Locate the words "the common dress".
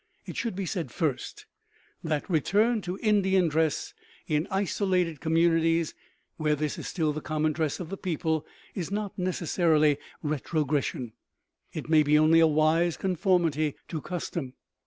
7.13-7.79